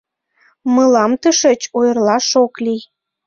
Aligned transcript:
—Мылам 0.75 1.11
тышеч 1.21 1.61
ойырлаш 1.77 2.27
ок 2.43 2.53
лий. 2.65 2.81